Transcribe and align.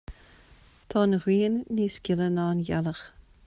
Tá 0.93 1.03
an 1.07 1.13
ghrian 1.25 1.59
níos 1.79 2.01
gile 2.09 2.31
ná 2.39 2.51
an 2.55 2.65
ghealach, 2.71 3.05